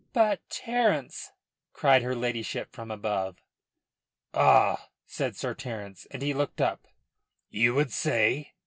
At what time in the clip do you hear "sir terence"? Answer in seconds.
5.35-6.07